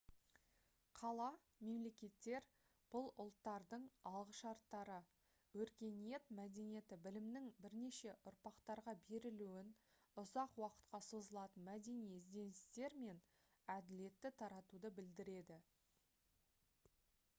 қала-мемлекеттер 0.99 2.45
бұл 2.93 3.09
ұлттардың 3.23 3.83
алғышарттары 4.11 4.95
өркениет 5.65 6.31
мәдениеті 6.39 6.97
білімнің 7.03 7.45
бірнеше 7.65 8.15
ұрпақтарға 8.31 8.95
берілуін 9.11 9.69
ұзақ 10.23 10.57
уақытқа 10.65 11.01
созылатын 11.09 11.67
мәдени 11.69 12.07
ізденістер 12.15 12.95
мен 13.03 13.21
әділетті 13.77 14.33
таратуды 14.41 14.91
білдіреді 15.01 15.61